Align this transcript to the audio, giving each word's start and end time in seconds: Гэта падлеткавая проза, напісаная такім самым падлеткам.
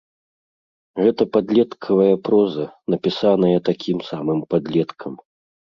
Гэта 1.03 1.27
падлеткавая 1.37 2.15
проза, 2.29 2.65
напісаная 2.95 3.55
такім 3.71 3.97
самым 4.11 4.39
падлеткам. 4.57 5.13